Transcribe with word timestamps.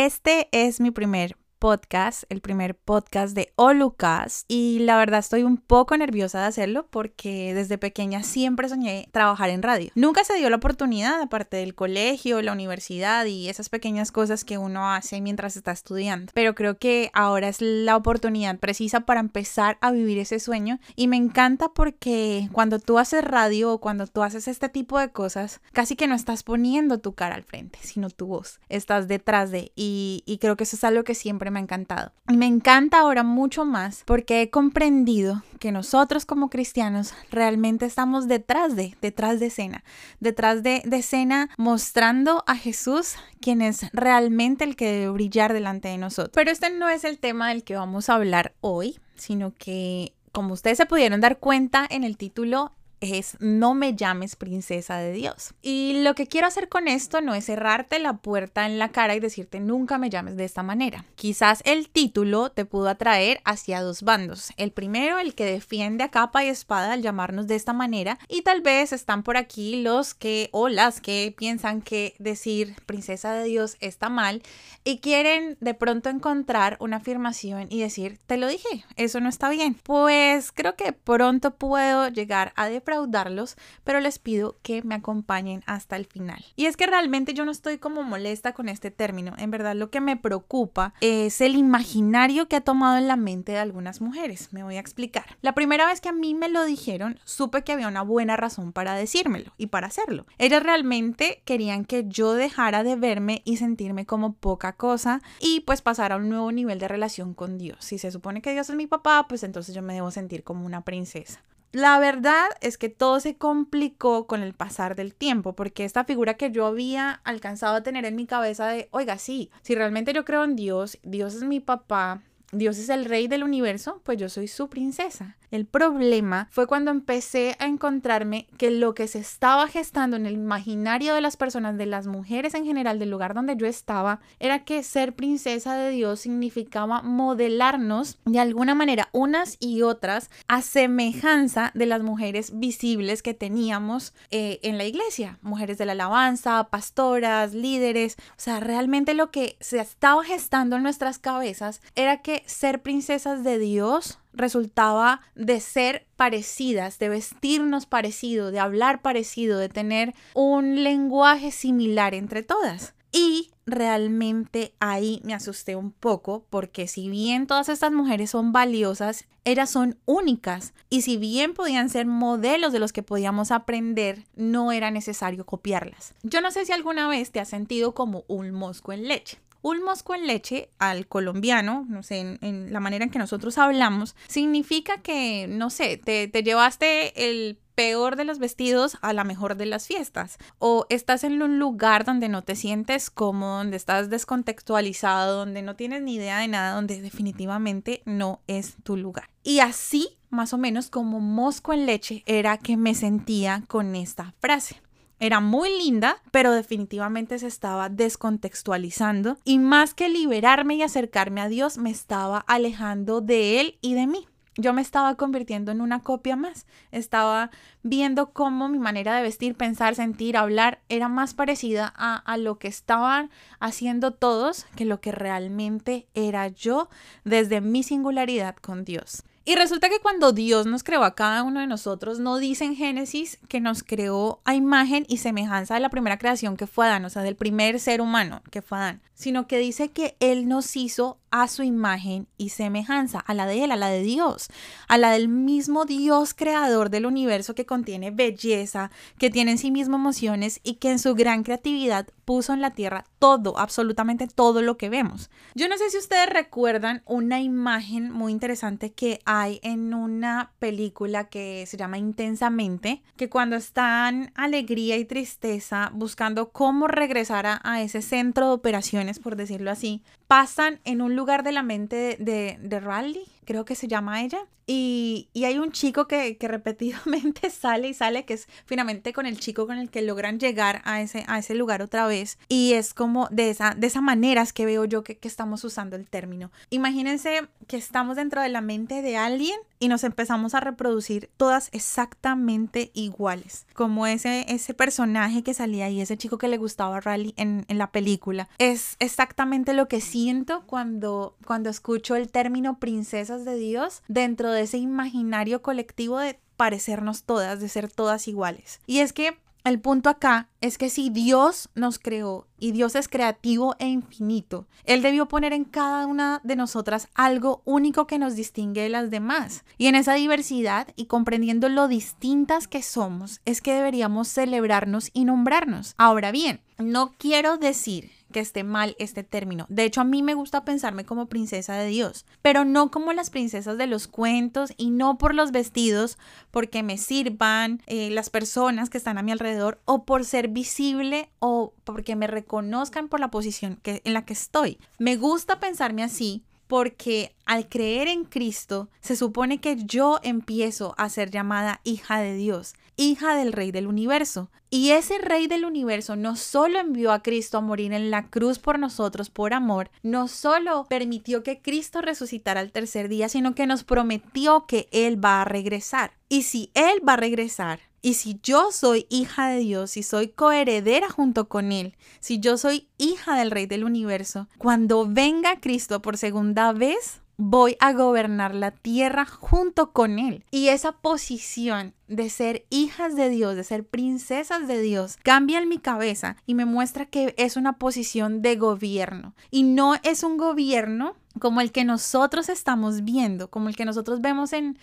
Este 0.00 0.48
es 0.52 0.80
mi 0.80 0.90
primer 0.90 1.36
podcast, 1.60 2.24
el 2.30 2.40
primer 2.40 2.74
podcast 2.74 3.34
de 3.34 3.52
Olucas 3.54 4.46
y 4.48 4.78
la 4.80 4.96
verdad 4.96 5.20
estoy 5.20 5.42
un 5.42 5.58
poco 5.58 5.94
nerviosa 5.96 6.40
de 6.40 6.46
hacerlo 6.46 6.88
porque 6.90 7.52
desde 7.54 7.76
pequeña 7.76 8.22
siempre 8.22 8.68
soñé 8.68 9.08
trabajar 9.12 9.50
en 9.50 9.62
radio. 9.62 9.90
Nunca 9.94 10.24
se 10.24 10.34
dio 10.36 10.48
la 10.48 10.56
oportunidad 10.56 11.20
aparte 11.20 11.58
del 11.58 11.74
colegio, 11.74 12.40
la 12.40 12.52
universidad 12.52 13.26
y 13.26 13.50
esas 13.50 13.68
pequeñas 13.68 14.10
cosas 14.10 14.44
que 14.44 14.56
uno 14.56 14.90
hace 14.90 15.20
mientras 15.20 15.56
está 15.56 15.70
estudiando. 15.70 16.32
Pero 16.34 16.54
creo 16.54 16.78
que 16.78 17.10
ahora 17.12 17.48
es 17.48 17.60
la 17.60 17.94
oportunidad 17.94 18.58
precisa 18.58 19.00
para 19.00 19.20
empezar 19.20 19.76
a 19.82 19.92
vivir 19.92 20.18
ese 20.18 20.40
sueño 20.40 20.80
y 20.96 21.08
me 21.08 21.18
encanta 21.18 21.68
porque 21.74 22.48
cuando 22.52 22.78
tú 22.78 22.98
haces 22.98 23.22
radio 23.22 23.72
o 23.72 23.80
cuando 23.80 24.06
tú 24.06 24.22
haces 24.22 24.48
este 24.48 24.70
tipo 24.70 24.98
de 24.98 25.12
cosas, 25.12 25.60
casi 25.72 25.94
que 25.94 26.06
no 26.06 26.14
estás 26.14 26.42
poniendo 26.42 27.00
tu 27.00 27.12
cara 27.12 27.34
al 27.34 27.44
frente, 27.44 27.78
sino 27.82 28.08
tu 28.08 28.26
voz. 28.26 28.60
Estás 28.70 29.08
detrás 29.08 29.50
de 29.50 29.72
y, 29.76 30.22
y 30.24 30.38
creo 30.38 30.56
que 30.56 30.64
eso 30.64 30.76
es 30.76 30.84
algo 30.84 31.04
que 31.04 31.14
siempre 31.14 31.49
me 31.50 31.60
ha 31.60 31.62
encantado. 31.62 32.12
Me 32.26 32.46
encanta 32.46 33.00
ahora 33.00 33.22
mucho 33.22 33.64
más 33.64 34.02
porque 34.06 34.42
he 34.42 34.50
comprendido 34.50 35.42
que 35.58 35.72
nosotros 35.72 36.24
como 36.24 36.48
cristianos 36.48 37.14
realmente 37.30 37.86
estamos 37.86 38.28
detrás 38.28 38.76
de, 38.76 38.96
detrás 39.00 39.40
de 39.40 39.46
escena, 39.46 39.84
detrás 40.20 40.62
de, 40.62 40.82
de 40.84 40.96
escena 40.98 41.50
mostrando 41.58 42.44
a 42.46 42.56
Jesús 42.56 43.16
quien 43.40 43.62
es 43.62 43.90
realmente 43.92 44.64
el 44.64 44.76
que 44.76 44.90
debe 44.90 45.10
brillar 45.10 45.52
delante 45.52 45.88
de 45.88 45.98
nosotros. 45.98 46.32
Pero 46.34 46.50
este 46.50 46.70
no 46.70 46.88
es 46.88 47.04
el 47.04 47.18
tema 47.18 47.50
del 47.50 47.64
que 47.64 47.76
vamos 47.76 48.08
a 48.08 48.14
hablar 48.14 48.54
hoy, 48.60 48.98
sino 49.16 49.52
que 49.54 50.14
como 50.32 50.54
ustedes 50.54 50.78
se 50.78 50.86
pudieron 50.86 51.20
dar 51.20 51.38
cuenta 51.38 51.86
en 51.90 52.04
el 52.04 52.16
título, 52.16 52.72
es 53.00 53.36
no 53.40 53.74
me 53.74 53.94
llames 53.94 54.36
princesa 54.36 54.98
de 54.98 55.12
Dios. 55.12 55.54
Y 55.62 56.02
lo 56.02 56.14
que 56.14 56.26
quiero 56.26 56.46
hacer 56.46 56.68
con 56.68 56.88
esto 56.88 57.20
no 57.20 57.34
es 57.34 57.46
cerrarte 57.46 57.98
la 57.98 58.18
puerta 58.18 58.66
en 58.66 58.78
la 58.78 58.90
cara 58.90 59.14
y 59.14 59.20
decirte 59.20 59.60
nunca 59.60 59.98
me 59.98 60.10
llames 60.10 60.36
de 60.36 60.44
esta 60.44 60.62
manera. 60.62 61.04
Quizás 61.14 61.62
el 61.64 61.88
título 61.88 62.50
te 62.50 62.64
pudo 62.64 62.88
atraer 62.88 63.40
hacia 63.44 63.80
dos 63.80 64.02
bandos. 64.02 64.52
El 64.56 64.72
primero, 64.72 65.18
el 65.18 65.34
que 65.34 65.44
defiende 65.44 66.04
a 66.04 66.10
capa 66.10 66.44
y 66.44 66.48
espada 66.48 66.92
al 66.92 67.02
llamarnos 67.02 67.46
de 67.46 67.56
esta 67.56 67.72
manera 67.72 68.18
y 68.28 68.42
tal 68.42 68.60
vez 68.60 68.92
están 68.92 69.22
por 69.22 69.36
aquí 69.36 69.82
los 69.82 70.14
que 70.14 70.48
o 70.52 70.68
las 70.68 71.00
que 71.00 71.34
piensan 71.36 71.82
que 71.82 72.14
decir 72.18 72.76
princesa 72.86 73.32
de 73.32 73.44
Dios 73.44 73.76
está 73.80 74.08
mal 74.08 74.42
y 74.84 74.98
quieren 74.98 75.56
de 75.60 75.74
pronto 75.74 76.08
encontrar 76.08 76.76
una 76.80 76.96
afirmación 76.96 77.66
y 77.70 77.80
decir, 77.80 78.18
te 78.26 78.36
lo 78.36 78.48
dije, 78.48 78.84
eso 78.96 79.20
no 79.20 79.28
está 79.28 79.48
bien. 79.50 79.74
Pues 79.74 80.52
creo 80.52 80.76
que 80.76 80.92
pronto 80.92 81.54
puedo 81.56 82.08
llegar 82.08 82.52
a 82.56 82.68
defraudarlos, 82.90 83.56
pero 83.84 84.00
les 84.00 84.18
pido 84.18 84.56
que 84.62 84.82
me 84.82 84.96
acompañen 84.96 85.62
hasta 85.66 85.96
el 85.96 86.06
final. 86.06 86.44
Y 86.56 86.66
es 86.66 86.76
que 86.76 86.86
realmente 86.86 87.34
yo 87.34 87.44
no 87.44 87.52
estoy 87.52 87.78
como 87.78 88.02
molesta 88.02 88.52
con 88.52 88.68
este 88.68 88.90
término. 88.90 89.34
En 89.38 89.50
verdad 89.50 89.76
lo 89.76 89.90
que 89.90 90.00
me 90.00 90.16
preocupa 90.16 90.92
es 91.00 91.40
el 91.40 91.54
imaginario 91.54 92.48
que 92.48 92.56
ha 92.56 92.60
tomado 92.60 92.98
en 92.98 93.06
la 93.08 93.16
mente 93.16 93.52
de 93.52 93.58
algunas 93.58 94.00
mujeres. 94.00 94.52
Me 94.52 94.64
voy 94.64 94.76
a 94.76 94.80
explicar. 94.80 95.36
La 95.40 95.54
primera 95.54 95.86
vez 95.86 96.00
que 96.00 96.08
a 96.08 96.12
mí 96.12 96.34
me 96.34 96.48
lo 96.48 96.64
dijeron, 96.64 97.18
supe 97.24 97.62
que 97.62 97.72
había 97.72 97.88
una 97.88 98.02
buena 98.02 98.36
razón 98.36 98.72
para 98.72 98.94
decírmelo 98.94 99.52
y 99.56 99.68
para 99.68 99.86
hacerlo. 99.86 100.26
Ellas 100.38 100.62
realmente 100.62 101.42
querían 101.44 101.84
que 101.84 102.04
yo 102.08 102.34
dejara 102.34 102.82
de 102.82 102.96
verme 102.96 103.42
y 103.44 103.56
sentirme 103.58 104.06
como 104.06 104.34
poca 104.34 104.72
cosa 104.74 105.22
y 105.38 105.60
pues 105.60 105.80
pasar 105.82 106.12
a 106.12 106.16
un 106.16 106.28
nuevo 106.28 106.50
nivel 106.50 106.78
de 106.78 106.88
relación 106.88 107.34
con 107.34 107.56
Dios. 107.56 107.78
Si 107.80 107.98
se 107.98 108.10
supone 108.10 108.42
que 108.42 108.52
Dios 108.52 108.68
es 108.68 108.76
mi 108.76 108.86
papá, 108.86 109.26
pues 109.28 109.42
entonces 109.44 109.74
yo 109.74 109.82
me 109.82 109.94
debo 109.94 110.10
sentir 110.10 110.42
como 110.42 110.66
una 110.66 110.82
princesa. 110.82 111.40
La 111.72 112.00
verdad 112.00 112.48
es 112.60 112.76
que 112.78 112.88
todo 112.88 113.20
se 113.20 113.36
complicó 113.36 114.26
con 114.26 114.42
el 114.42 114.54
pasar 114.54 114.96
del 114.96 115.14
tiempo, 115.14 115.54
porque 115.54 115.84
esta 115.84 116.04
figura 116.04 116.34
que 116.34 116.50
yo 116.50 116.66
había 116.66 117.20
alcanzado 117.22 117.76
a 117.76 117.82
tener 117.84 118.04
en 118.04 118.16
mi 118.16 118.26
cabeza 118.26 118.66
de, 118.66 118.88
oiga, 118.90 119.18
sí, 119.18 119.50
si 119.62 119.76
realmente 119.76 120.12
yo 120.12 120.24
creo 120.24 120.42
en 120.42 120.56
Dios, 120.56 120.98
Dios 121.04 121.34
es 121.34 121.44
mi 121.44 121.60
papá, 121.60 122.22
Dios 122.52 122.78
es 122.78 122.88
el 122.88 123.04
rey 123.04 123.28
del 123.28 123.44
universo, 123.44 124.00
pues 124.04 124.18
yo 124.18 124.28
soy 124.28 124.48
su 124.48 124.68
princesa. 124.68 125.36
El 125.50 125.66
problema 125.66 126.48
fue 126.50 126.66
cuando 126.66 126.90
empecé 126.90 127.56
a 127.58 127.66
encontrarme 127.66 128.46
que 128.56 128.70
lo 128.70 128.94
que 128.94 129.08
se 129.08 129.18
estaba 129.18 129.66
gestando 129.66 130.16
en 130.16 130.26
el 130.26 130.34
imaginario 130.34 131.14
de 131.14 131.20
las 131.20 131.36
personas, 131.36 131.76
de 131.76 131.86
las 131.86 132.06
mujeres 132.06 132.54
en 132.54 132.64
general, 132.64 132.98
del 132.98 133.10
lugar 133.10 133.34
donde 133.34 133.56
yo 133.56 133.66
estaba, 133.66 134.20
era 134.38 134.64
que 134.64 134.82
ser 134.84 135.14
princesa 135.14 135.76
de 135.76 135.90
Dios 135.90 136.20
significaba 136.20 137.02
modelarnos 137.02 138.18
de 138.24 138.38
alguna 138.38 138.74
manera 138.74 139.08
unas 139.12 139.56
y 139.58 139.82
otras 139.82 140.30
a 140.46 140.62
semejanza 140.62 141.72
de 141.74 141.86
las 141.86 142.02
mujeres 142.02 142.58
visibles 142.58 143.22
que 143.22 143.34
teníamos 143.34 144.14
eh, 144.30 144.60
en 144.62 144.78
la 144.78 144.84
iglesia, 144.84 145.38
mujeres 145.42 145.78
de 145.78 145.86
la 145.86 145.92
alabanza, 145.92 146.68
pastoras, 146.70 147.54
líderes, 147.54 148.16
o 148.30 148.40
sea, 148.40 148.60
realmente 148.60 149.14
lo 149.14 149.30
que 149.30 149.56
se 149.60 149.80
estaba 149.80 150.22
gestando 150.24 150.76
en 150.76 150.84
nuestras 150.84 151.18
cabezas 151.18 151.80
era 151.96 152.22
que 152.22 152.39
ser 152.46 152.82
princesas 152.82 153.44
de 153.44 153.58
Dios 153.58 154.18
resultaba 154.32 155.20
de 155.34 155.60
ser 155.60 156.06
parecidas, 156.16 156.98
de 156.98 157.08
vestirnos 157.08 157.86
parecido, 157.86 158.50
de 158.50 158.60
hablar 158.60 159.02
parecido, 159.02 159.58
de 159.58 159.68
tener 159.68 160.14
un 160.34 160.82
lenguaje 160.82 161.50
similar 161.50 162.14
entre 162.14 162.42
todas. 162.42 162.94
Y 163.12 163.50
realmente 163.66 164.74
ahí 164.78 165.20
me 165.24 165.34
asusté 165.34 165.76
un 165.76 165.90
poco 165.90 166.44
porque 166.50 166.86
si 166.86 167.08
bien 167.08 167.46
todas 167.46 167.68
estas 167.68 167.92
mujeres 167.92 168.30
son 168.30 168.52
valiosas, 168.52 169.26
ellas 169.44 169.70
son 169.70 169.98
únicas 170.04 170.74
y 170.90 171.02
si 171.02 171.16
bien 171.16 171.54
podían 171.54 171.88
ser 171.88 172.06
modelos 172.06 172.72
de 172.72 172.78
los 172.78 172.92
que 172.92 173.02
podíamos 173.02 173.50
aprender, 173.50 174.26
no 174.36 174.70
era 174.70 174.90
necesario 174.90 175.46
copiarlas. 175.46 176.14
Yo 176.22 176.40
no 176.40 176.50
sé 176.50 176.64
si 176.66 176.72
alguna 176.72 177.08
vez 177.08 177.30
te 177.30 177.40
has 177.40 177.48
sentido 177.48 177.94
como 177.94 178.24
un 178.28 178.52
mosco 178.52 178.92
en 178.92 179.08
leche. 179.08 179.38
Un 179.62 179.82
mosco 179.82 180.14
en 180.14 180.26
leche 180.26 180.70
al 180.78 181.06
colombiano, 181.06 181.86
no 181.88 182.02
sé, 182.02 182.38
en, 182.40 182.72
la 182.72 182.80
manera 182.80 183.04
en 183.04 183.10
que 183.10 183.18
nosotros 183.18 183.58
hablamos, 183.58 184.16
significa 184.28 184.98
que, 185.02 185.46
no 185.48 185.70
sé, 185.70 185.96
te, 185.96 186.28
te 186.28 186.42
llevaste 186.42 187.28
el 187.28 187.58
peor 187.80 188.16
de 188.16 188.24
los 188.24 188.38
vestidos 188.38 188.98
a 189.00 189.14
la 189.14 189.24
mejor 189.24 189.56
de 189.56 189.64
las 189.64 189.86
fiestas. 189.86 190.36
O 190.58 190.84
estás 190.90 191.24
en 191.24 191.40
un 191.40 191.58
lugar 191.58 192.04
donde 192.04 192.28
no 192.28 192.44
te 192.44 192.54
sientes 192.54 193.08
cómodo, 193.08 193.56
donde 193.56 193.78
estás 193.78 194.10
descontextualizado, 194.10 195.38
donde 195.38 195.62
no 195.62 195.76
tienes 195.76 196.02
ni 196.02 196.16
idea 196.16 196.40
de 196.40 196.48
nada, 196.48 196.74
donde 196.74 197.00
definitivamente 197.00 198.02
no 198.04 198.42
es 198.46 198.76
tu 198.82 198.98
lugar. 198.98 199.30
Y 199.42 199.60
así, 199.60 200.18
más 200.28 200.52
o 200.52 200.58
menos 200.58 200.90
como 200.90 201.20
mosco 201.20 201.72
en 201.72 201.86
leche, 201.86 202.22
era 202.26 202.58
que 202.58 202.76
me 202.76 202.94
sentía 202.94 203.62
con 203.66 203.96
esta 203.96 204.34
frase. 204.40 204.82
Era 205.22 205.40
muy 205.40 205.68
linda, 205.78 206.16
pero 206.30 206.50
definitivamente 206.50 207.38
se 207.38 207.46
estaba 207.46 207.90
descontextualizando 207.90 209.36
y 209.44 209.58
más 209.58 209.92
que 209.92 210.08
liberarme 210.08 210.76
y 210.76 210.82
acercarme 210.82 211.42
a 211.42 211.48
Dios, 211.48 211.76
me 211.76 211.90
estaba 211.90 212.38
alejando 212.38 213.20
de 213.20 213.60
Él 213.60 213.78
y 213.82 213.92
de 213.92 214.06
mí. 214.06 214.26
Yo 214.56 214.72
me 214.72 214.80
estaba 214.80 215.14
convirtiendo 215.16 215.72
en 215.72 215.82
una 215.82 216.00
copia 216.02 216.36
más. 216.36 216.66
Estaba 216.90 217.50
viendo 217.82 218.32
cómo 218.32 218.68
mi 218.68 218.78
manera 218.78 219.14
de 219.14 219.22
vestir, 219.22 219.54
pensar, 219.54 219.94
sentir, 219.94 220.38
hablar 220.38 220.80
era 220.88 221.08
más 221.08 221.34
parecida 221.34 221.92
a, 221.96 222.16
a, 222.16 222.36
lo 222.38 222.58
que 222.58 222.68
estaban 222.68 223.30
haciendo 223.58 224.12
todos 224.12 224.64
que 224.74 224.86
lo 224.86 225.00
que 225.00 225.12
realmente 225.12 226.08
era 226.14 226.48
yo 226.48 226.88
desde 227.24 227.60
mi 227.60 227.82
singularidad 227.82 228.56
con 228.56 228.84
Dios. 228.84 229.22
Y 229.44 229.54
resulta 229.54 229.88
que 229.88 230.00
cuando 230.00 230.32
Dios 230.32 230.66
nos 230.66 230.84
creó 230.84 231.02
a 231.02 231.14
cada 231.14 231.42
uno 231.42 231.60
de 231.60 231.66
nosotros, 231.66 232.18
no 232.18 232.36
dice 232.36 232.64
en 232.64 232.76
Génesis 232.76 233.38
que 233.48 233.60
nos 233.60 233.82
creó 233.82 234.40
a 234.44 234.54
imagen 234.54 235.06
y 235.08 235.16
semejanza 235.16 235.74
de 235.74 235.80
la 235.80 235.88
primera 235.88 236.18
creación 236.18 236.56
que 236.56 236.66
fue 236.66 236.86
Adán, 236.86 237.04
o 237.06 237.10
sea, 237.10 237.22
del 237.22 237.36
primer 237.36 237.80
ser 237.80 238.00
humano 238.00 238.42
que 238.50 238.60
fue 238.60 238.78
Adán, 238.78 239.00
sino 239.14 239.46
que 239.46 239.58
dice 239.58 239.88
que 239.90 240.16
Él 240.20 240.46
nos 240.46 240.76
hizo 240.76 241.18
a 241.30 241.48
su 241.48 241.62
imagen 241.62 242.28
y 242.36 242.50
semejanza, 242.50 243.20
a 243.20 243.34
la 243.34 243.46
de 243.46 243.64
Él, 243.64 243.72
a 243.72 243.76
la 243.76 243.88
de 243.88 244.02
Dios, 244.02 244.48
a 244.88 244.98
la 244.98 245.12
del 245.12 245.28
mismo 245.28 245.84
Dios 245.84 246.34
creador 246.34 246.90
del 246.90 247.06
universo 247.06 247.54
que 247.54 247.66
contiene 247.66 248.10
belleza, 248.10 248.90
que 249.18 249.30
tiene 249.30 249.52
en 249.52 249.58
sí 249.58 249.70
mismo 249.70 249.96
emociones 249.96 250.60
y 250.62 250.74
que 250.74 250.90
en 250.90 250.98
su 250.98 251.14
gran 251.14 251.42
creatividad 251.42 252.08
puso 252.24 252.52
en 252.52 252.60
la 252.60 252.70
tierra 252.70 253.04
todo, 253.18 253.58
absolutamente 253.58 254.26
todo 254.28 254.62
lo 254.62 254.76
que 254.76 254.88
vemos. 254.88 255.30
Yo 255.54 255.68
no 255.68 255.76
sé 255.76 255.90
si 255.90 255.98
ustedes 255.98 256.28
recuerdan 256.28 257.02
una 257.04 257.40
imagen 257.40 258.10
muy 258.10 258.32
interesante 258.32 258.92
que 258.92 259.20
hay 259.24 259.60
en 259.62 259.94
una 259.94 260.52
película 260.58 261.28
que 261.28 261.66
se 261.66 261.76
llama 261.76 261.98
Intensamente, 261.98 263.02
que 263.16 263.28
cuando 263.28 263.56
están 263.56 264.32
alegría 264.34 264.96
y 264.96 265.04
tristeza 265.04 265.90
buscando 265.92 266.50
cómo 266.50 266.88
regresar 266.88 267.46
a, 267.46 267.60
a 267.64 267.82
ese 267.82 268.02
centro 268.02 268.46
de 268.46 268.52
operaciones, 268.52 269.18
por 269.18 269.36
decirlo 269.36 269.70
así, 269.70 270.02
pasan 270.26 270.80
en 270.84 271.02
un 271.02 271.16
lugar 271.16 271.19
de 271.42 271.52
la 271.52 271.62
mente 271.62 271.96
de, 271.96 272.16
de, 272.18 272.58
de 272.60 272.80
Raleigh, 272.80 273.26
creo 273.50 273.64
que 273.64 273.74
se 273.74 273.88
llama 273.88 274.22
ella. 274.22 274.38
Y, 274.68 275.28
y 275.32 275.42
hay 275.42 275.58
un 275.58 275.72
chico 275.72 276.06
que, 276.06 276.36
que, 276.36 276.46
repetidamente 276.56 277.50
sale 277.50 277.88
y 277.88 277.94
sale, 277.94 278.24
que 278.24 278.34
es 278.34 278.46
finalmente 278.64 279.12
con 279.12 279.26
el 279.26 279.40
chico 279.40 279.66
con 279.66 279.76
el 279.76 279.90
que 279.90 280.02
logran 280.02 280.38
llegar 280.38 280.82
a 280.84 281.00
ese, 281.00 281.24
a 281.26 281.40
ese 281.40 281.56
lugar 281.56 281.82
otra 281.82 282.06
vez. 282.06 282.38
Y 282.48 282.74
es 282.74 282.94
como 282.94 283.26
de 283.32 283.50
esa, 283.50 283.74
de 283.74 283.88
esa 283.88 284.00
manera 284.00 284.42
es 284.42 284.52
que 284.52 284.66
veo 284.66 284.84
yo 284.84 285.02
que, 285.02 285.18
que 285.18 285.26
estamos 285.26 285.64
usando 285.64 285.96
el 285.96 286.08
término. 286.08 286.52
Imagínense 286.70 287.48
que 287.66 287.76
estamos 287.76 288.14
dentro 288.14 288.40
de 288.40 288.50
la 288.50 288.60
mente 288.60 289.02
de 289.02 289.16
alguien 289.16 289.58
y 289.80 289.88
nos 289.88 290.04
empezamos 290.04 290.54
a 290.54 290.60
reproducir 290.60 291.30
todas 291.38 291.70
exactamente 291.72 292.90
iguales, 292.92 293.66
como 293.74 294.06
ese, 294.06 294.44
ese 294.48 294.74
personaje 294.74 295.42
que 295.42 295.54
salía 295.54 295.86
ahí, 295.86 296.02
ese 296.02 296.18
chico 296.18 296.36
que 296.36 296.48
le 296.48 296.58
gustaba 296.58 297.00
Rally 297.00 297.32
en, 297.38 297.64
en, 297.66 297.78
la 297.78 297.90
película. 297.90 298.48
Es 298.58 298.96
exactamente 298.98 299.72
lo 299.72 299.88
que 299.88 300.02
siento 300.02 300.64
cuando, 300.66 301.34
cuando 301.46 301.70
escucho 301.70 302.14
el 302.14 302.30
término 302.30 302.78
princesas 302.78 303.39
de 303.44 303.56
Dios 303.56 304.02
dentro 304.08 304.50
de 304.52 304.62
ese 304.62 304.78
imaginario 304.78 305.62
colectivo 305.62 306.18
de 306.18 306.38
parecernos 306.56 307.24
todas, 307.24 307.60
de 307.60 307.68
ser 307.68 307.90
todas 307.90 308.28
iguales. 308.28 308.80
Y 308.86 309.00
es 309.00 309.12
que 309.12 309.38
el 309.62 309.78
punto 309.78 310.08
acá 310.08 310.48
es 310.62 310.78
que 310.78 310.88
si 310.88 311.10
Dios 311.10 311.68
nos 311.74 311.98
creó 311.98 312.46
y 312.58 312.72
Dios 312.72 312.94
es 312.94 313.08
creativo 313.08 313.76
e 313.78 313.88
infinito, 313.88 314.66
Él 314.84 315.02
debió 315.02 315.26
poner 315.26 315.52
en 315.52 315.64
cada 315.64 316.06
una 316.06 316.40
de 316.44 316.56
nosotras 316.56 317.08
algo 317.14 317.60
único 317.66 318.06
que 318.06 318.18
nos 318.18 318.36
distingue 318.36 318.82
de 318.82 318.88
las 318.88 319.10
demás. 319.10 319.64
Y 319.76 319.86
en 319.86 319.96
esa 319.96 320.14
diversidad 320.14 320.88
y 320.96 321.06
comprendiendo 321.06 321.68
lo 321.68 321.88
distintas 321.88 322.68
que 322.68 322.82
somos, 322.82 323.42
es 323.44 323.60
que 323.60 323.74
deberíamos 323.74 324.28
celebrarnos 324.28 325.10
y 325.12 325.26
nombrarnos. 325.26 325.94
Ahora 325.98 326.30
bien, 326.30 326.60
no 326.78 327.12
quiero 327.18 327.58
decir 327.58 328.10
que 328.30 328.40
esté 328.40 328.64
mal 328.64 328.96
este 328.98 329.22
término. 329.22 329.66
De 329.68 329.84
hecho, 329.84 330.00
a 330.00 330.04
mí 330.04 330.22
me 330.22 330.34
gusta 330.34 330.64
pensarme 330.64 331.04
como 331.04 331.26
princesa 331.26 331.74
de 331.74 331.88
Dios, 331.88 332.26
pero 332.42 332.64
no 332.64 332.90
como 332.90 333.12
las 333.12 333.30
princesas 333.30 333.78
de 333.78 333.86
los 333.86 334.06
cuentos 334.06 334.72
y 334.76 334.90
no 334.90 335.18
por 335.18 335.34
los 335.34 335.52
vestidos, 335.52 336.18
porque 336.50 336.82
me 336.82 336.98
sirvan 336.98 337.82
eh, 337.86 338.10
las 338.10 338.30
personas 338.30 338.90
que 338.90 338.98
están 338.98 339.18
a 339.18 339.22
mi 339.22 339.32
alrededor 339.32 339.80
o 339.84 340.04
por 340.04 340.24
ser 340.24 340.48
visible 340.48 341.30
o 341.38 341.74
porque 341.84 342.16
me 342.16 342.26
reconozcan 342.26 343.08
por 343.08 343.20
la 343.20 343.30
posición 343.30 343.78
que, 343.82 344.02
en 344.04 344.14
la 344.14 344.24
que 344.24 344.32
estoy. 344.32 344.78
Me 344.98 345.16
gusta 345.16 345.60
pensarme 345.60 346.02
así 346.02 346.44
porque 346.70 347.34
al 347.46 347.68
creer 347.68 348.06
en 348.06 348.24
Cristo 348.24 348.90
se 349.00 349.16
supone 349.16 349.60
que 349.60 349.74
yo 349.84 350.20
empiezo 350.22 350.94
a 350.98 351.08
ser 351.08 351.32
llamada 351.32 351.80
hija 351.82 352.20
de 352.20 352.36
Dios, 352.36 352.74
hija 352.96 353.34
del 353.34 353.52
Rey 353.52 353.72
del 353.72 353.88
universo. 353.88 354.52
Y 354.70 354.92
ese 354.92 355.18
Rey 355.18 355.48
del 355.48 355.64
universo 355.64 356.14
no 356.14 356.36
solo 356.36 356.78
envió 356.78 357.10
a 357.10 357.24
Cristo 357.24 357.58
a 357.58 357.60
morir 357.60 357.92
en 357.92 358.12
la 358.12 358.28
cruz 358.28 358.60
por 358.60 358.78
nosotros 358.78 359.30
por 359.30 359.52
amor, 359.52 359.90
no 360.04 360.28
solo 360.28 360.86
permitió 360.88 361.42
que 361.42 361.60
Cristo 361.60 362.02
resucitara 362.02 362.60
al 362.60 362.70
tercer 362.70 363.08
día, 363.08 363.28
sino 363.28 363.56
que 363.56 363.66
nos 363.66 363.82
prometió 363.82 364.66
que 364.66 364.88
Él 364.92 365.22
va 365.22 365.42
a 365.42 365.44
regresar. 365.46 366.12
Y 366.28 366.42
si 366.42 366.70
Él 366.74 367.00
va 367.06 367.14
a 367.14 367.16
regresar, 367.16 367.80
y 368.02 368.14
si 368.14 368.40
yo 368.42 368.72
soy 368.72 369.06
hija 369.10 369.48
de 369.48 369.58
Dios, 369.58 369.92
si 369.92 370.02
soy 370.02 370.28
coheredera 370.28 371.10
junto 371.10 371.48
con 371.48 371.72
Él, 371.72 371.94
si 372.20 372.40
yo 372.40 372.56
soy 372.56 372.88
hija 372.98 373.36
del 373.36 373.50
Rey 373.50 373.66
del 373.66 373.84
universo, 373.84 374.48
cuando 374.58 375.06
venga 375.06 375.60
Cristo 375.60 376.00
por 376.00 376.16
segunda 376.16 376.72
vez, 376.72 377.20
voy 377.36 377.76
a 377.80 377.92
gobernar 377.92 378.54
la 378.54 378.70
tierra 378.70 379.24
junto 379.24 379.92
con 379.92 380.18
Él. 380.18 380.44
Y 380.50 380.68
esa 380.68 380.92
posición 380.92 381.94
de 382.10 382.28
ser 382.28 382.66
hijas 382.68 383.16
de 383.16 383.30
Dios, 383.30 383.56
de 383.56 383.64
ser 383.64 383.86
princesas 383.86 384.68
de 384.68 384.82
Dios, 384.82 385.16
cambia 385.22 385.58
en 385.58 385.68
mi 385.68 385.78
cabeza 385.78 386.36
y 386.44 386.54
me 386.54 386.66
muestra 386.66 387.06
que 387.06 387.34
es 387.38 387.56
una 387.56 387.78
posición 387.78 388.42
de 388.42 388.56
gobierno. 388.56 389.34
Y 389.50 389.62
no 389.62 389.94
es 390.02 390.24
un 390.24 390.36
gobierno 390.36 391.14
como 391.38 391.60
el 391.60 391.70
que 391.70 391.84
nosotros 391.84 392.48
estamos 392.48 393.04
viendo, 393.04 393.48
como 393.50 393.68
el 393.68 393.76
que 393.76 393.84
nosotros 393.84 394.20
vemos 394.20 394.52
en, 394.52 394.78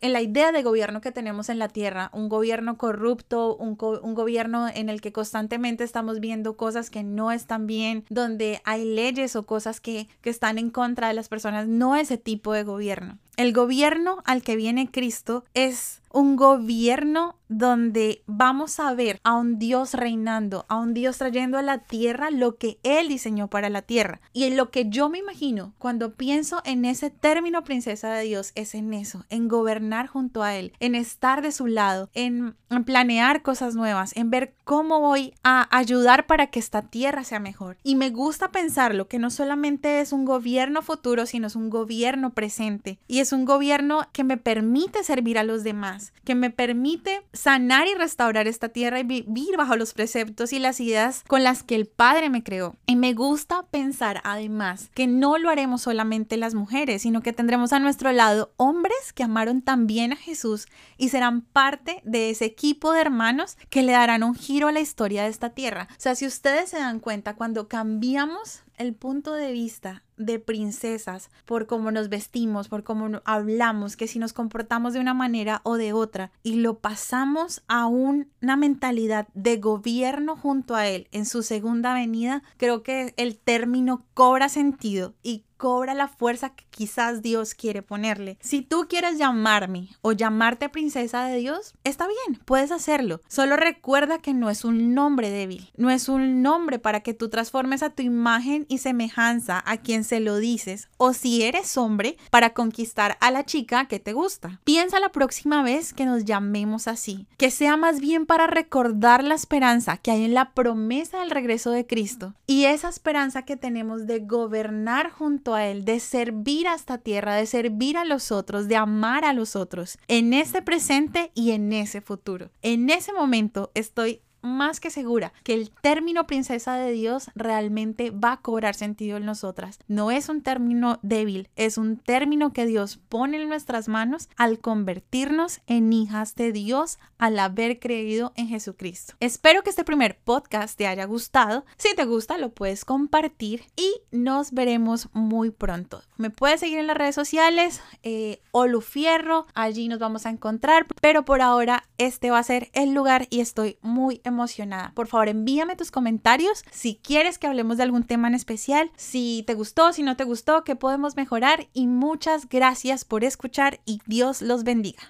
la 0.00 0.22
idea 0.22 0.52
de 0.52 0.62
gobierno 0.62 1.00
que 1.00 1.12
tenemos 1.12 1.50
en 1.50 1.58
la 1.58 1.68
tierra, 1.68 2.10
un 2.14 2.28
gobierno 2.28 2.78
corrupto, 2.78 3.56
un, 3.56 3.76
un, 4.02 4.14
gobierno 4.14 4.68
en 4.68 4.88
el 4.88 5.02
que 5.02 5.12
constantemente 5.12 5.84
estamos 5.84 6.20
viendo 6.20 6.56
cosas 6.56 6.88
que 6.88 7.02
no 7.02 7.30
están 7.30 7.66
bien, 7.66 8.04
donde 8.08 8.62
hay 8.64 8.84
leyes 8.84 9.36
o 9.36 9.44
cosas 9.44 9.80
que, 9.80 10.08
que 10.22 10.30
están 10.30 10.56
en 10.56 10.70
contra 10.70 11.08
de 11.08 11.14
las 11.14 11.28
personas, 11.28 11.68
no 11.68 11.94
ese 11.94 12.16
tipo 12.16 12.52
de 12.52 12.64
gobierno. 12.64 13.18
El 13.40 13.54
gobierno 13.54 14.18
al 14.26 14.42
que 14.42 14.54
viene 14.54 14.90
Cristo 14.90 15.46
es 15.54 16.02
un 16.12 16.36
gobierno 16.36 17.36
donde 17.50 18.22
vamos 18.26 18.78
a 18.78 18.94
ver 18.94 19.20
a 19.24 19.34
un 19.34 19.58
Dios 19.58 19.94
reinando, 19.94 20.64
a 20.68 20.76
un 20.76 20.94
Dios 20.94 21.18
trayendo 21.18 21.58
a 21.58 21.62
la 21.62 21.78
tierra 21.78 22.30
lo 22.30 22.56
que 22.56 22.78
Él 22.84 23.08
diseñó 23.08 23.48
para 23.48 23.68
la 23.68 23.82
tierra. 23.82 24.20
Y 24.32 24.44
en 24.44 24.56
lo 24.56 24.70
que 24.70 24.88
yo 24.88 25.08
me 25.08 25.18
imagino 25.18 25.74
cuando 25.78 26.14
pienso 26.14 26.62
en 26.64 26.84
ese 26.84 27.10
término 27.10 27.64
princesa 27.64 28.12
de 28.12 28.22
Dios 28.22 28.52
es 28.54 28.74
en 28.74 28.94
eso, 28.94 29.26
en 29.30 29.48
gobernar 29.48 30.06
junto 30.06 30.44
a 30.44 30.54
Él, 30.54 30.72
en 30.78 30.94
estar 30.94 31.42
de 31.42 31.50
su 31.50 31.66
lado, 31.66 32.08
en, 32.14 32.54
planear 32.86 33.42
cosas 33.42 33.74
nuevas, 33.74 34.16
en 34.16 34.30
ver 34.30 34.54
cómo 34.62 35.00
voy 35.00 35.34
a 35.42 35.76
ayudar 35.76 36.28
para 36.28 36.46
que 36.46 36.60
esta 36.60 36.82
tierra 36.82 37.24
sea 37.24 37.40
mejor. 37.40 37.76
Y 37.82 37.96
me 37.96 38.10
gusta 38.10 38.52
pensarlo, 38.52 39.08
que 39.08 39.18
no 39.18 39.28
solamente 39.28 40.00
es 40.00 40.12
un 40.12 40.24
gobierno 40.24 40.80
futuro, 40.80 41.26
sino 41.26 41.48
es 41.48 41.56
un 41.56 41.68
gobierno 41.68 42.30
presente. 42.30 43.00
Y 43.08 43.18
es 43.18 43.32
un 43.32 43.44
gobierno 43.44 44.06
que 44.12 44.22
me 44.22 44.36
permite 44.36 45.02
servir 45.02 45.36
a 45.36 45.42
los 45.42 45.64
demás, 45.64 46.12
que 46.24 46.36
me 46.36 46.50
permite 46.50 47.24
sanar 47.40 47.86
y 47.88 47.94
restaurar 47.94 48.46
esta 48.46 48.68
tierra 48.68 49.00
y 49.00 49.04
vivir 49.04 49.56
bajo 49.56 49.74
los 49.74 49.94
preceptos 49.94 50.52
y 50.52 50.58
las 50.58 50.78
ideas 50.78 51.24
con 51.26 51.42
las 51.42 51.62
que 51.62 51.74
el 51.74 51.86
Padre 51.86 52.28
me 52.28 52.42
creó. 52.42 52.76
Y 52.86 52.96
me 52.96 53.14
gusta 53.14 53.66
pensar 53.70 54.20
además 54.24 54.90
que 54.94 55.06
no 55.06 55.38
lo 55.38 55.48
haremos 55.48 55.82
solamente 55.82 56.36
las 56.36 56.54
mujeres, 56.54 57.02
sino 57.02 57.22
que 57.22 57.32
tendremos 57.32 57.72
a 57.72 57.78
nuestro 57.78 58.12
lado 58.12 58.52
hombres 58.58 59.14
que 59.14 59.22
amaron 59.22 59.62
también 59.62 60.12
a 60.12 60.16
Jesús 60.16 60.66
y 60.98 61.08
serán 61.08 61.40
parte 61.40 62.02
de 62.04 62.28
ese 62.28 62.44
equipo 62.44 62.92
de 62.92 63.00
hermanos 63.00 63.56
que 63.70 63.82
le 63.82 63.92
darán 63.92 64.22
un 64.22 64.34
giro 64.34 64.68
a 64.68 64.72
la 64.72 64.80
historia 64.80 65.22
de 65.22 65.30
esta 65.30 65.50
tierra. 65.50 65.88
O 65.92 65.94
sea, 65.96 66.14
si 66.14 66.26
ustedes 66.26 66.68
se 66.68 66.78
dan 66.78 67.00
cuenta, 67.00 67.36
cuando 67.36 67.68
cambiamos 67.68 68.64
el 68.76 68.94
punto 68.94 69.32
de 69.32 69.52
vista 69.52 70.02
de 70.20 70.38
princesas 70.38 71.30
por 71.46 71.66
cómo 71.66 71.90
nos 71.90 72.08
vestimos, 72.08 72.68
por 72.68 72.84
cómo 72.84 73.20
hablamos, 73.24 73.96
que 73.96 74.06
si 74.06 74.18
nos 74.18 74.32
comportamos 74.32 74.92
de 74.92 75.00
una 75.00 75.14
manera 75.14 75.60
o 75.64 75.76
de 75.76 75.92
otra 75.92 76.30
y 76.42 76.56
lo 76.56 76.78
pasamos 76.78 77.62
a 77.66 77.86
una 77.86 78.56
mentalidad 78.56 79.28
de 79.34 79.56
gobierno 79.56 80.36
junto 80.36 80.76
a 80.76 80.86
él 80.86 81.08
en 81.10 81.26
su 81.26 81.42
segunda 81.42 81.94
venida, 81.94 82.42
creo 82.58 82.82
que 82.82 83.14
el 83.16 83.38
término 83.38 84.04
cobra 84.14 84.48
sentido 84.48 85.14
y 85.22 85.44
cobra 85.60 85.92
la 85.92 86.08
fuerza 86.08 86.54
que 86.54 86.64
quizás 86.70 87.20
Dios 87.20 87.54
quiere 87.54 87.82
ponerle. 87.82 88.38
Si 88.40 88.62
tú 88.62 88.86
quieres 88.88 89.18
llamarme 89.18 89.90
o 90.00 90.12
llamarte 90.12 90.70
princesa 90.70 91.26
de 91.26 91.36
Dios, 91.36 91.74
está 91.84 92.06
bien, 92.08 92.40
puedes 92.46 92.72
hacerlo. 92.72 93.20
Solo 93.28 93.56
recuerda 93.58 94.18
que 94.18 94.32
no 94.32 94.48
es 94.48 94.64
un 94.64 94.94
nombre 94.94 95.28
débil, 95.28 95.70
no 95.76 95.90
es 95.90 96.08
un 96.08 96.40
nombre 96.40 96.78
para 96.78 97.00
que 97.00 97.12
tú 97.12 97.28
transformes 97.28 97.82
a 97.82 97.90
tu 97.90 98.02
imagen 98.02 98.64
y 98.70 98.78
semejanza 98.78 99.62
a 99.66 99.76
quien 99.76 100.04
se 100.10 100.18
lo 100.18 100.38
dices, 100.38 100.88
o 100.96 101.12
si 101.12 101.44
eres 101.44 101.76
hombre, 101.76 102.16
para 102.32 102.52
conquistar 102.52 103.16
a 103.20 103.30
la 103.30 103.44
chica 103.44 103.86
que 103.86 104.00
te 104.00 104.12
gusta. 104.12 104.60
Piensa 104.64 104.98
la 104.98 105.12
próxima 105.12 105.62
vez 105.62 105.94
que 105.94 106.04
nos 106.04 106.24
llamemos 106.24 106.88
así, 106.88 107.28
que 107.36 107.52
sea 107.52 107.76
más 107.76 108.00
bien 108.00 108.26
para 108.26 108.48
recordar 108.48 109.22
la 109.22 109.36
esperanza 109.36 109.98
que 109.98 110.10
hay 110.10 110.24
en 110.24 110.34
la 110.34 110.52
promesa 110.52 111.20
del 111.20 111.30
regreso 111.30 111.70
de 111.70 111.86
Cristo 111.86 112.34
y 112.48 112.64
esa 112.64 112.88
esperanza 112.88 113.44
que 113.44 113.56
tenemos 113.56 114.08
de 114.08 114.18
gobernar 114.18 115.12
junto 115.12 115.54
a 115.54 115.64
Él, 115.66 115.84
de 115.84 116.00
servir 116.00 116.66
a 116.66 116.74
esta 116.74 116.98
tierra, 116.98 117.36
de 117.36 117.46
servir 117.46 117.96
a 117.96 118.04
los 118.04 118.32
otros, 118.32 118.66
de 118.66 118.74
amar 118.74 119.24
a 119.24 119.32
los 119.32 119.54
otros, 119.54 119.96
en 120.08 120.34
este 120.34 120.60
presente 120.60 121.30
y 121.34 121.52
en 121.52 121.72
ese 121.72 122.00
futuro. 122.00 122.50
En 122.62 122.90
ese 122.90 123.12
momento 123.12 123.70
estoy 123.74 124.22
más 124.42 124.80
que 124.80 124.90
segura 124.90 125.32
que 125.42 125.54
el 125.54 125.70
término 125.70 126.26
princesa 126.26 126.76
de 126.76 126.92
Dios 126.92 127.30
realmente 127.34 128.10
va 128.10 128.32
a 128.32 128.40
cobrar 128.40 128.74
sentido 128.74 129.16
en 129.16 129.26
nosotras. 129.26 129.78
No 129.88 130.10
es 130.10 130.28
un 130.28 130.42
término 130.42 130.98
débil, 131.02 131.48
es 131.56 131.78
un 131.78 131.96
término 131.96 132.52
que 132.52 132.66
Dios 132.66 132.98
pone 133.08 133.40
en 133.40 133.48
nuestras 133.48 133.88
manos 133.88 134.28
al 134.36 134.58
convertirnos 134.58 135.60
en 135.66 135.92
hijas 135.92 136.34
de 136.34 136.52
Dios 136.52 136.98
al 137.18 137.38
haber 137.38 137.78
creído 137.78 138.32
en 138.36 138.48
Jesucristo. 138.48 139.14
Espero 139.20 139.62
que 139.62 139.70
este 139.70 139.84
primer 139.84 140.18
podcast 140.18 140.76
te 140.76 140.86
haya 140.86 141.04
gustado. 141.04 141.64
Si 141.76 141.94
te 141.94 142.04
gusta, 142.04 142.38
lo 142.38 142.50
puedes 142.50 142.84
compartir 142.84 143.64
y 143.76 143.92
nos 144.10 144.52
veremos 144.52 145.08
muy 145.12 145.50
pronto. 145.50 146.02
Me 146.16 146.30
puedes 146.30 146.60
seguir 146.60 146.78
en 146.78 146.86
las 146.86 146.96
redes 146.96 147.14
sociales, 147.14 147.80
eh, 148.02 148.40
Olufierro, 148.52 149.46
allí 149.54 149.88
nos 149.88 149.98
vamos 149.98 150.26
a 150.26 150.30
encontrar, 150.30 150.86
pero 151.00 151.24
por 151.24 151.40
ahora 151.40 151.84
este 151.98 152.30
va 152.30 152.38
a 152.38 152.42
ser 152.42 152.70
el 152.72 152.92
lugar 152.92 153.26
y 153.30 153.40
estoy 153.40 153.78
muy 153.82 154.20
emocionada. 154.30 154.92
Por 154.94 155.06
favor, 155.06 155.28
envíame 155.28 155.76
tus 155.76 155.90
comentarios 155.90 156.64
si 156.70 156.96
quieres 156.96 157.38
que 157.38 157.46
hablemos 157.46 157.76
de 157.76 157.82
algún 157.82 158.04
tema 158.04 158.28
en 158.28 158.34
especial, 158.34 158.90
si 158.96 159.44
te 159.46 159.54
gustó, 159.54 159.92
si 159.92 160.02
no 160.02 160.16
te 160.16 160.24
gustó, 160.24 160.64
qué 160.64 160.76
podemos 160.76 161.16
mejorar 161.16 161.68
y 161.74 161.86
muchas 161.86 162.48
gracias 162.48 163.04
por 163.04 163.24
escuchar 163.24 163.80
y 163.84 164.00
Dios 164.06 164.42
los 164.42 164.64
bendiga. 164.64 165.02